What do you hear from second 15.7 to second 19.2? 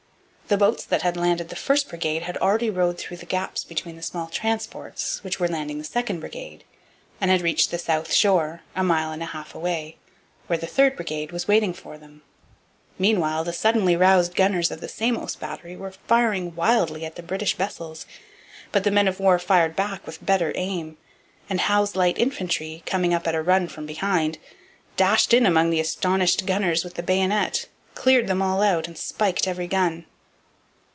were firing wildly at the British vessels. But the men